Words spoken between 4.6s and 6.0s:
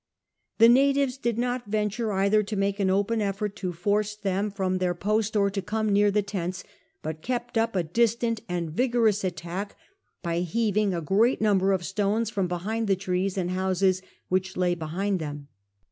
163 from their post or to come